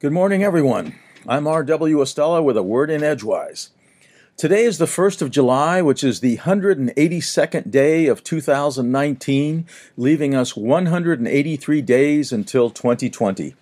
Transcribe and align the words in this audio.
Good 0.00 0.12
morning, 0.12 0.44
everyone. 0.44 0.94
I'm 1.26 1.48
R.W. 1.48 1.96
Estela 1.96 2.40
with 2.40 2.56
a 2.56 2.62
word 2.62 2.88
in 2.88 3.02
Edgewise. 3.02 3.70
Today 4.36 4.62
is 4.62 4.78
the 4.78 4.84
1st 4.84 5.22
of 5.22 5.32
July, 5.32 5.82
which 5.82 6.04
is 6.04 6.20
the 6.20 6.36
182nd 6.36 7.68
day 7.72 8.06
of 8.06 8.22
2019, 8.22 9.66
leaving 9.96 10.36
us 10.36 10.56
183 10.56 11.82
days 11.82 12.30
until 12.30 12.70
2020. 12.70 13.56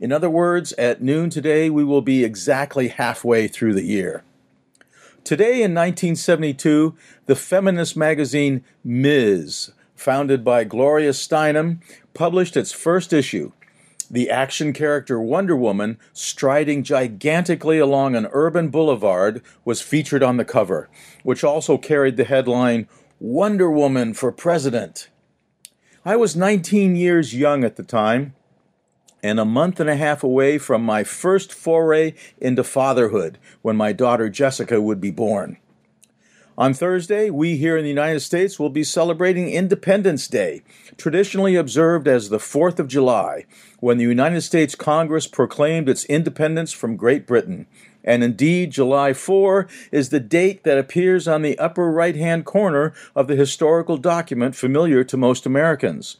In 0.00 0.12
other 0.12 0.30
words, 0.30 0.72
at 0.78 1.02
noon 1.02 1.28
today, 1.28 1.68
we 1.68 1.84
will 1.84 2.00
be 2.00 2.24
exactly 2.24 2.88
halfway 2.88 3.46
through 3.46 3.74
the 3.74 3.84
year. 3.84 4.22
Today 5.24 5.56
in 5.62 5.74
1972, 5.74 6.94
the 7.26 7.36
feminist 7.36 7.98
magazine 7.98 8.64
Ms., 8.82 9.72
founded 9.94 10.42
by 10.42 10.64
Gloria 10.64 11.10
Steinem, 11.10 11.82
published 12.14 12.56
its 12.56 12.72
first 12.72 13.12
issue 13.12 13.52
the 14.10 14.30
action 14.30 14.72
character 14.72 15.20
Wonder 15.20 15.56
Woman, 15.56 15.98
striding 16.12 16.82
gigantically 16.82 17.78
along 17.78 18.14
an 18.14 18.28
urban 18.32 18.68
boulevard, 18.68 19.42
was 19.64 19.80
featured 19.80 20.22
on 20.22 20.36
the 20.36 20.44
cover, 20.44 20.88
which 21.22 21.44
also 21.44 21.78
carried 21.78 22.16
the 22.16 22.24
headline 22.24 22.88
Wonder 23.20 23.70
Woman 23.70 24.14
for 24.14 24.30
President. 24.32 25.08
I 26.04 26.16
was 26.16 26.36
19 26.36 26.96
years 26.96 27.34
young 27.34 27.64
at 27.64 27.76
the 27.76 27.82
time 27.82 28.34
and 29.22 29.40
a 29.40 29.44
month 29.44 29.80
and 29.80 29.90
a 29.90 29.96
half 29.96 30.22
away 30.22 30.58
from 30.58 30.82
my 30.82 31.02
first 31.02 31.52
foray 31.52 32.14
into 32.38 32.62
fatherhood 32.62 33.38
when 33.62 33.76
my 33.76 33.92
daughter 33.92 34.28
Jessica 34.28 34.80
would 34.80 35.00
be 35.00 35.10
born. 35.10 35.56
On 36.58 36.72
Thursday, 36.72 37.28
we 37.28 37.58
here 37.58 37.76
in 37.76 37.82
the 37.82 37.90
United 37.90 38.20
States 38.20 38.58
will 38.58 38.70
be 38.70 38.82
celebrating 38.82 39.50
Independence 39.50 40.26
Day, 40.26 40.62
traditionally 40.96 41.54
observed 41.54 42.08
as 42.08 42.30
the 42.30 42.38
4th 42.38 42.78
of 42.78 42.88
July, 42.88 43.44
when 43.80 43.98
the 43.98 44.04
United 44.04 44.40
States 44.40 44.74
Congress 44.74 45.26
proclaimed 45.26 45.86
its 45.86 46.06
independence 46.06 46.72
from 46.72 46.96
Great 46.96 47.26
Britain. 47.26 47.66
And 48.02 48.24
indeed, 48.24 48.70
July 48.70 49.12
4 49.12 49.68
is 49.92 50.08
the 50.08 50.20
date 50.20 50.64
that 50.64 50.78
appears 50.78 51.28
on 51.28 51.42
the 51.42 51.58
upper 51.58 51.90
right 51.90 52.16
hand 52.16 52.46
corner 52.46 52.94
of 53.14 53.28
the 53.28 53.36
historical 53.36 53.98
document 53.98 54.56
familiar 54.56 55.04
to 55.04 55.16
most 55.18 55.44
Americans. 55.44 56.16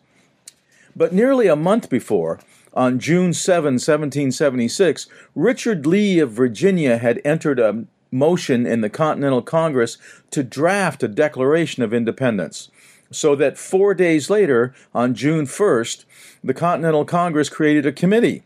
But 0.94 1.14
nearly 1.14 1.46
a 1.46 1.56
month 1.56 1.88
before, 1.88 2.40
on 2.74 2.98
June 2.98 3.32
7, 3.32 3.74
1776, 3.74 5.06
Richard 5.34 5.86
Lee 5.86 6.18
of 6.18 6.32
Virginia 6.32 6.98
had 6.98 7.22
entered 7.24 7.58
a 7.58 7.86
motion 8.16 8.66
in 8.66 8.80
the 8.80 8.90
Continental 8.90 9.42
Congress 9.42 9.98
to 10.30 10.42
draft 10.42 11.02
a 11.02 11.08
Declaration 11.08 11.82
of 11.82 11.94
Independence. 11.94 12.70
So 13.10 13.36
that 13.36 13.58
four 13.58 13.94
days 13.94 14.28
later, 14.30 14.74
on 14.94 15.14
June 15.14 15.46
1st, 15.46 16.04
the 16.42 16.54
Continental 16.54 17.04
Congress 17.04 17.48
created 17.48 17.86
a 17.86 17.92
committee 17.92 18.42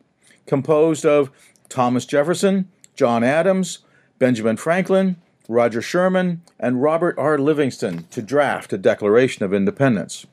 composed 0.47 1.07
of 1.07 1.31
Thomas 1.69 2.05
Jefferson, 2.05 2.69
John 2.95 3.25
Adams, 3.25 3.79
Benjamin 4.19 4.57
Franklin, 4.57 5.17
Roger 5.49 5.81
Sherman, 5.81 6.43
and 6.59 6.83
Robert 6.83 7.17
R. 7.19 7.39
Livingston 7.39 8.05
to 8.11 8.23
draft 8.23 8.73
a 8.73 8.79
Declaration 8.79 9.45
of 9.45 9.55
Independence. 9.55 10.27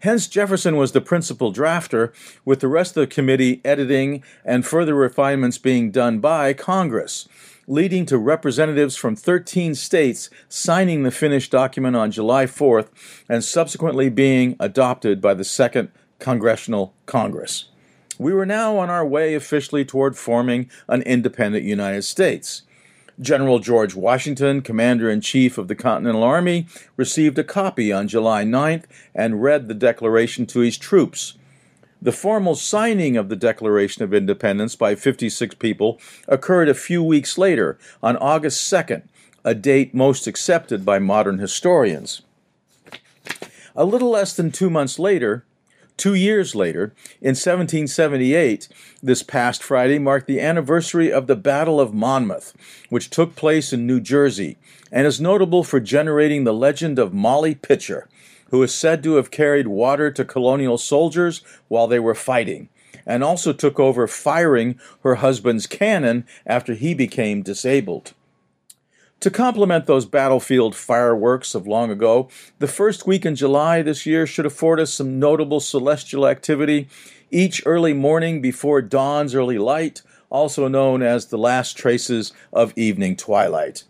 Hence, 0.00 0.28
Jefferson 0.28 0.76
was 0.76 0.92
the 0.92 1.00
principal 1.00 1.52
drafter, 1.52 2.12
with 2.44 2.60
the 2.60 2.68
rest 2.68 2.96
of 2.96 3.00
the 3.00 3.14
committee 3.14 3.60
editing 3.64 4.22
and 4.44 4.66
further 4.66 4.94
refinements 4.94 5.58
being 5.58 5.90
done 5.90 6.18
by 6.18 6.52
Congress 6.52 7.28
leading 7.66 8.06
to 8.06 8.18
representatives 8.18 8.96
from 8.96 9.16
13 9.16 9.74
states 9.74 10.30
signing 10.48 11.02
the 11.02 11.10
finished 11.10 11.50
document 11.50 11.96
on 11.96 12.10
July 12.10 12.46
4th 12.46 12.88
and 13.28 13.42
subsequently 13.42 14.08
being 14.08 14.56
adopted 14.60 15.20
by 15.20 15.34
the 15.34 15.44
Second 15.44 15.90
Congressional 16.18 16.94
Congress. 17.06 17.66
We 18.18 18.32
were 18.32 18.46
now 18.46 18.78
on 18.78 18.88
our 18.88 19.06
way 19.06 19.34
officially 19.34 19.84
toward 19.84 20.16
forming 20.16 20.70
an 20.88 21.02
independent 21.02 21.64
United 21.64 22.02
States. 22.02 22.62
General 23.20 23.58
George 23.60 23.94
Washington, 23.94 24.60
Commander 24.60 25.08
in 25.08 25.22
Chief 25.22 25.56
of 25.56 25.68
the 25.68 25.74
Continental 25.74 26.22
Army, 26.22 26.66
received 26.96 27.38
a 27.38 27.44
copy 27.44 27.90
on 27.90 28.08
July 28.08 28.44
9th 28.44 28.84
and 29.14 29.42
read 29.42 29.68
the 29.68 29.74
declaration 29.74 30.44
to 30.46 30.60
his 30.60 30.76
troops. 30.76 31.34
The 32.02 32.12
formal 32.12 32.54
signing 32.54 33.16
of 33.16 33.30
the 33.30 33.36
Declaration 33.36 34.02
of 34.02 34.12
Independence 34.12 34.76
by 34.76 34.94
56 34.94 35.54
people 35.54 35.98
occurred 36.28 36.68
a 36.68 36.74
few 36.74 37.02
weeks 37.02 37.38
later, 37.38 37.78
on 38.02 38.18
August 38.18 38.70
2nd, 38.70 39.04
a 39.44 39.54
date 39.54 39.94
most 39.94 40.26
accepted 40.26 40.84
by 40.84 40.98
modern 40.98 41.38
historians. 41.38 42.20
A 43.74 43.86
little 43.86 44.10
less 44.10 44.36
than 44.36 44.52
two 44.52 44.68
months 44.68 44.98
later, 44.98 45.45
two 45.96 46.14
years 46.14 46.54
later, 46.54 46.94
in 47.20 47.34
1778, 47.34 48.68
this 49.02 49.22
past 49.22 49.62
Friday 49.62 49.98
marked 49.98 50.26
the 50.26 50.40
anniversary 50.40 51.12
of 51.12 51.26
the 51.26 51.36
Battle 51.36 51.80
of 51.80 51.94
Monmouth, 51.94 52.54
which 52.88 53.10
took 53.10 53.34
place 53.34 53.72
in 53.72 53.86
New 53.86 54.00
Jersey 54.00 54.56
and 54.92 55.06
is 55.06 55.20
notable 55.20 55.64
for 55.64 55.80
generating 55.80 56.44
the 56.44 56.54
legend 56.54 56.98
of 56.98 57.14
Molly 57.14 57.54
Pitcher, 57.54 58.08
who 58.50 58.62
is 58.62 58.74
said 58.74 59.02
to 59.02 59.16
have 59.16 59.30
carried 59.30 59.68
water 59.68 60.10
to 60.10 60.24
colonial 60.24 60.78
soldiers 60.78 61.42
while 61.68 61.86
they 61.86 61.98
were 61.98 62.14
fighting, 62.14 62.68
and 63.04 63.24
also 63.24 63.52
took 63.52 63.80
over 63.80 64.06
firing 64.06 64.78
her 65.02 65.16
husband's 65.16 65.66
cannon 65.66 66.26
after 66.46 66.74
he 66.74 66.94
became 66.94 67.42
disabled. 67.42 68.14
To 69.20 69.30
complement 69.30 69.86
those 69.86 70.04
battlefield 70.04 70.76
fireworks 70.76 71.54
of 71.54 71.66
long 71.66 71.90
ago, 71.90 72.28
the 72.58 72.68
first 72.68 73.06
week 73.06 73.24
in 73.24 73.34
July 73.34 73.80
this 73.80 74.04
year 74.04 74.26
should 74.26 74.44
afford 74.44 74.78
us 74.78 74.92
some 74.92 75.18
notable 75.18 75.60
celestial 75.60 76.26
activity 76.26 76.88
each 77.30 77.62
early 77.64 77.94
morning 77.94 78.42
before 78.42 78.82
dawn's 78.82 79.34
early 79.34 79.58
light, 79.58 80.02
also 80.28 80.68
known 80.68 81.02
as 81.02 81.26
the 81.26 81.38
last 81.38 81.76
traces 81.78 82.32
of 82.52 82.74
evening 82.76 83.16
twilight. 83.16 83.84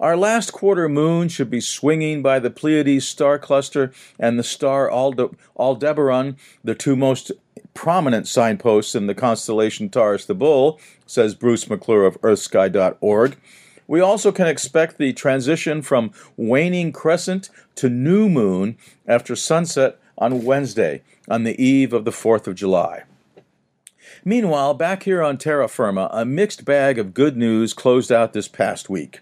Our 0.00 0.16
last 0.16 0.52
quarter 0.52 0.88
moon 0.88 1.28
should 1.28 1.50
be 1.50 1.60
swinging 1.60 2.22
by 2.22 2.38
the 2.38 2.50
Pleiades 2.50 3.06
star 3.06 3.38
cluster 3.38 3.92
and 4.18 4.38
the 4.38 4.44
star 4.44 4.88
Alde- 4.88 5.36
Aldebaran, 5.58 6.36
the 6.64 6.74
two 6.74 6.96
most 6.96 7.32
prominent 7.74 8.26
signposts 8.26 8.94
in 8.94 9.08
the 9.08 9.14
constellation 9.14 9.90
Taurus 9.90 10.24
the 10.24 10.34
Bull, 10.34 10.80
says 11.04 11.34
Bruce 11.34 11.68
McClure 11.68 12.06
of 12.06 12.20
EarthSky.org. 12.22 13.36
We 13.88 14.00
also 14.00 14.30
can 14.32 14.46
expect 14.46 14.98
the 14.98 15.14
transition 15.14 15.80
from 15.80 16.12
waning 16.36 16.92
crescent 16.92 17.48
to 17.76 17.88
new 17.88 18.28
moon 18.28 18.76
after 19.06 19.34
sunset 19.34 19.98
on 20.18 20.44
Wednesday, 20.44 21.02
on 21.26 21.44
the 21.44 21.60
eve 21.62 21.94
of 21.94 22.04
the 22.04 22.10
4th 22.10 22.46
of 22.46 22.54
July. 22.54 23.04
Meanwhile, 24.24 24.74
back 24.74 25.04
here 25.04 25.22
on 25.22 25.38
terra 25.38 25.68
firma, 25.68 26.10
a 26.12 26.26
mixed 26.26 26.66
bag 26.66 26.98
of 26.98 27.14
good 27.14 27.36
news 27.36 27.72
closed 27.72 28.12
out 28.12 28.34
this 28.34 28.48
past 28.48 28.90
week. 28.90 29.20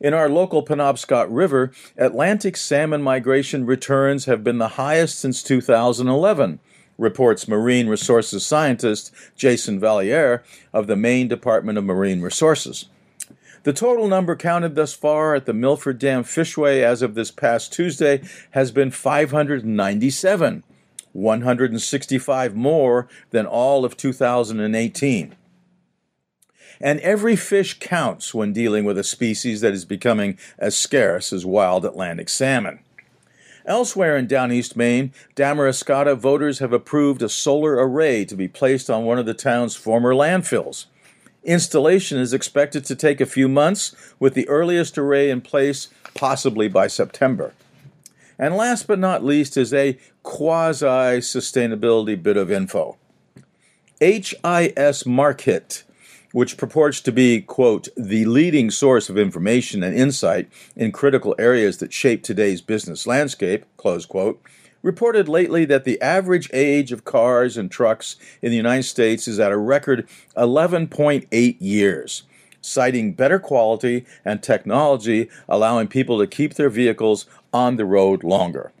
In 0.00 0.12
our 0.12 0.28
local 0.28 0.62
Penobscot 0.62 1.26
River, 1.30 1.72
Atlantic 1.96 2.58
salmon 2.58 3.02
migration 3.02 3.64
returns 3.64 4.26
have 4.26 4.44
been 4.44 4.58
the 4.58 4.68
highest 4.68 5.18
since 5.18 5.42
2011, 5.42 6.60
reports 6.98 7.48
marine 7.48 7.88
resources 7.88 8.44
scientist 8.44 9.14
Jason 9.34 9.80
Valliere 9.80 10.44
of 10.74 10.88
the 10.88 10.96
Maine 10.96 11.28
Department 11.28 11.78
of 11.78 11.84
Marine 11.84 12.20
Resources. 12.20 12.86
The 13.64 13.72
total 13.72 14.08
number 14.08 14.36
counted 14.36 14.74
thus 14.74 14.94
far 14.94 15.34
at 15.34 15.46
the 15.46 15.52
Milford 15.52 15.98
Dam 15.98 16.22
Fishway 16.22 16.82
as 16.82 17.02
of 17.02 17.14
this 17.14 17.30
past 17.30 17.72
Tuesday 17.72 18.22
has 18.52 18.70
been 18.70 18.90
597, 18.90 20.62
165 21.12 22.54
more 22.54 23.08
than 23.30 23.46
all 23.46 23.84
of 23.84 23.96
2018. 23.96 25.34
And 26.80 27.00
every 27.00 27.34
fish 27.34 27.78
counts 27.80 28.32
when 28.32 28.52
dealing 28.52 28.84
with 28.84 28.98
a 28.98 29.04
species 29.04 29.60
that 29.62 29.72
is 29.72 29.84
becoming 29.84 30.38
as 30.58 30.76
scarce 30.76 31.32
as 31.32 31.44
wild 31.44 31.84
Atlantic 31.84 32.28
salmon. 32.28 32.78
Elsewhere 33.66 34.16
in 34.16 34.26
down 34.26 34.52
east 34.52 34.76
Maine, 34.76 35.12
Damariscotta 35.34 36.16
voters 36.16 36.60
have 36.60 36.72
approved 36.72 37.20
a 37.20 37.28
solar 37.28 37.74
array 37.74 38.24
to 38.24 38.36
be 38.36 38.48
placed 38.48 38.88
on 38.88 39.04
one 39.04 39.18
of 39.18 39.26
the 39.26 39.34
town's 39.34 39.76
former 39.76 40.14
landfills. 40.14 40.86
Installation 41.44 42.18
is 42.18 42.32
expected 42.32 42.84
to 42.84 42.96
take 42.96 43.20
a 43.20 43.26
few 43.26 43.48
months, 43.48 43.94
with 44.18 44.34
the 44.34 44.48
earliest 44.48 44.98
array 44.98 45.30
in 45.30 45.40
place 45.40 45.88
possibly 46.14 46.68
by 46.68 46.86
September. 46.86 47.54
And 48.38 48.56
last 48.56 48.86
but 48.86 48.98
not 48.98 49.24
least 49.24 49.56
is 49.56 49.72
a 49.72 49.98
quasi 50.22 51.20
sustainability 51.20 52.20
bit 52.20 52.36
of 52.36 52.50
info. 52.50 52.96
IHS 54.00 55.06
Markit, 55.06 55.82
which 56.32 56.56
purports 56.56 57.00
to 57.00 57.10
be, 57.10 57.40
quote, 57.40 57.88
the 57.96 58.24
leading 58.26 58.70
source 58.70 59.08
of 59.08 59.18
information 59.18 59.82
and 59.82 59.96
insight 59.96 60.48
in 60.76 60.92
critical 60.92 61.34
areas 61.38 61.78
that 61.78 61.92
shape 61.92 62.22
today's 62.22 62.60
business 62.60 63.06
landscape, 63.06 63.64
close 63.76 64.06
quote, 64.06 64.40
reported 64.82 65.28
lately 65.28 65.64
that 65.64 65.84
the 65.84 66.00
average 66.00 66.48
age 66.52 66.92
of 66.92 67.04
cars 67.04 67.56
and 67.56 67.70
trucks 67.70 68.16
in 68.42 68.50
the 68.50 68.56
United 68.56 68.84
States 68.84 69.26
is 69.28 69.38
at 69.38 69.52
a 69.52 69.56
record 69.56 70.08
11.8 70.36 71.56
years, 71.60 72.22
citing 72.60 73.12
better 73.12 73.38
quality 73.38 74.04
and 74.24 74.42
technology 74.42 75.28
allowing 75.48 75.88
people 75.88 76.18
to 76.18 76.26
keep 76.26 76.54
their 76.54 76.70
vehicles 76.70 77.26
on 77.52 77.76
the 77.76 77.84
road 77.84 78.22
longer. 78.22 78.72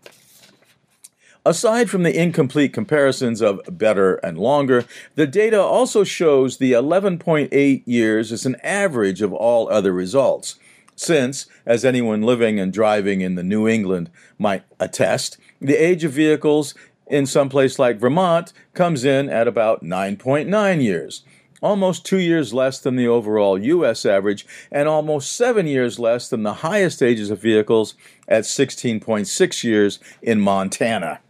Aside 1.48 1.88
from 1.88 2.02
the 2.02 2.14
incomplete 2.14 2.74
comparisons 2.74 3.40
of 3.40 3.60
better 3.70 4.16
and 4.16 4.36
longer, 4.36 4.84
the 5.14 5.26
data 5.26 5.58
also 5.58 6.04
shows 6.04 6.58
the 6.58 6.72
11.8 6.72 7.82
years 7.86 8.32
is 8.32 8.44
an 8.44 8.56
average 8.62 9.22
of 9.22 9.32
all 9.32 9.66
other 9.70 9.92
results. 9.92 10.58
Since, 10.98 11.46
as 11.64 11.84
anyone 11.84 12.22
living 12.22 12.58
and 12.58 12.72
driving 12.72 13.20
in 13.20 13.36
the 13.36 13.44
New 13.44 13.68
England 13.68 14.10
might 14.36 14.64
attest, 14.80 15.38
the 15.60 15.76
age 15.76 16.02
of 16.02 16.10
vehicles 16.10 16.74
in 17.06 17.24
some 17.24 17.48
place 17.48 17.78
like 17.78 18.00
Vermont 18.00 18.52
comes 18.74 19.04
in 19.04 19.30
at 19.30 19.46
about 19.46 19.84
9.9 19.84 20.82
years, 20.82 21.22
almost 21.62 22.04
two 22.04 22.18
years 22.18 22.52
less 22.52 22.80
than 22.80 22.96
the 22.96 23.06
overall 23.06 23.56
U.S. 23.56 24.04
average, 24.04 24.44
and 24.72 24.88
almost 24.88 25.30
seven 25.30 25.68
years 25.68 26.00
less 26.00 26.28
than 26.28 26.42
the 26.42 26.54
highest 26.54 27.00
ages 27.00 27.30
of 27.30 27.40
vehicles 27.40 27.94
at 28.26 28.42
16.6 28.42 29.62
years 29.62 30.00
in 30.20 30.40
Montana. 30.40 31.20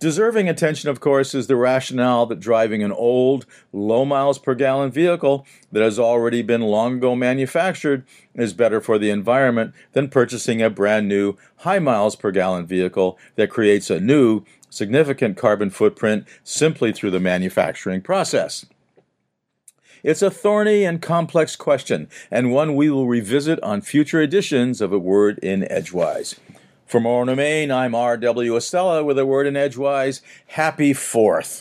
Deserving 0.00 0.48
attention, 0.48 0.88
of 0.88 1.00
course, 1.00 1.34
is 1.34 1.48
the 1.48 1.56
rationale 1.56 2.24
that 2.26 2.38
driving 2.38 2.84
an 2.84 2.92
old, 2.92 3.46
low 3.72 4.04
miles 4.04 4.38
per 4.38 4.54
gallon 4.54 4.92
vehicle 4.92 5.44
that 5.72 5.82
has 5.82 5.98
already 5.98 6.40
been 6.40 6.62
long 6.62 6.98
ago 6.98 7.16
manufactured 7.16 8.04
is 8.34 8.52
better 8.52 8.80
for 8.80 8.96
the 8.96 9.10
environment 9.10 9.74
than 9.94 10.08
purchasing 10.08 10.62
a 10.62 10.70
brand 10.70 11.08
new, 11.08 11.34
high 11.58 11.80
miles 11.80 12.14
per 12.14 12.30
gallon 12.30 12.64
vehicle 12.64 13.18
that 13.34 13.50
creates 13.50 13.90
a 13.90 13.98
new, 13.98 14.44
significant 14.70 15.36
carbon 15.36 15.68
footprint 15.68 16.24
simply 16.44 16.92
through 16.92 17.10
the 17.10 17.18
manufacturing 17.18 18.00
process. 18.00 18.66
It's 20.04 20.22
a 20.22 20.30
thorny 20.30 20.84
and 20.84 21.02
complex 21.02 21.56
question, 21.56 22.08
and 22.30 22.52
one 22.52 22.76
we 22.76 22.88
will 22.88 23.08
revisit 23.08 23.60
on 23.64 23.80
future 23.80 24.22
editions 24.22 24.80
of 24.80 24.92
A 24.92 24.98
Word 24.98 25.40
in 25.40 25.68
Edgewise. 25.72 26.36
From 26.88 27.02
Orono, 27.02 27.36
Maine, 27.36 27.70
I'm 27.70 27.94
R.W. 27.94 28.54
Estela 28.54 29.04
with 29.04 29.18
a 29.18 29.26
word 29.26 29.46
in 29.46 29.58
Edgewise. 29.58 30.22
Happy 30.46 30.94
4th. 30.94 31.60